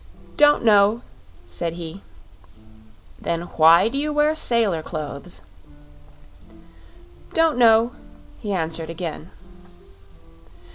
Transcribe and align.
"Don't 0.35 0.63
know," 0.63 1.03
said 1.45 1.73
he. 1.73 2.01
"Then 3.21 3.41
why 3.43 3.87
do 3.87 3.99
you 3.99 4.11
wear 4.11 4.33
sailor 4.33 4.81
clothes?" 4.81 5.43
"Don't 7.35 7.55
know," 7.59 7.91
he 8.39 8.51
answered, 8.51 8.89
again. 8.89 9.29